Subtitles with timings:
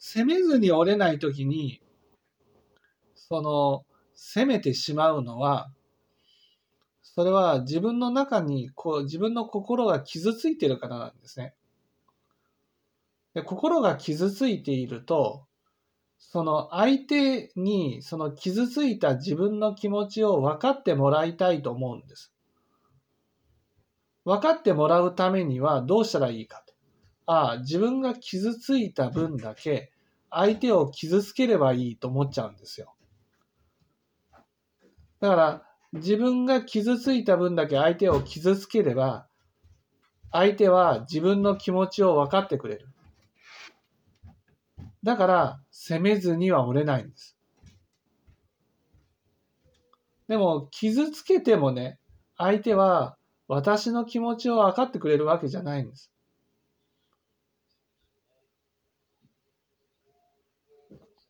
[0.00, 1.80] 責めずに折れないときに、
[3.14, 3.84] その、
[4.14, 5.70] 責めてしまうのは、
[7.02, 11.54] それは自分の中にこう自分の心が傷ついてるからなんですね。
[13.34, 15.46] で心が傷ついていると、
[16.18, 22.32] その相手にその傷ついた自分の気持ちを分かってもらいたいと思うんです。
[24.24, 26.69] 分かってもらうためにはどうしたらいいかと。
[27.32, 29.92] ああ、自分が傷ついた分だけ
[30.30, 32.92] 相手を傷つければいいと思っちゃうんですよ。
[35.20, 35.62] だから
[35.92, 39.28] 自分が傷ついた分だけ相手を傷つければ
[40.32, 42.88] 相手は自分の気持ちを分かってくれる。
[45.04, 47.36] だから責めずには折れないんです。
[50.26, 52.00] でも傷つけてもね、
[52.36, 56.10] 相手は私の気持ちを分かってくれるわけじゃないんです。